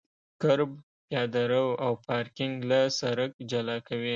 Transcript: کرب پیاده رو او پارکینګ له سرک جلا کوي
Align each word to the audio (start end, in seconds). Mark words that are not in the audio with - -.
کرب 0.41 0.71
پیاده 1.07 1.43
رو 1.51 1.65
او 1.85 1.91
پارکینګ 2.05 2.55
له 2.69 2.79
سرک 2.99 3.31
جلا 3.51 3.77
کوي 3.87 4.09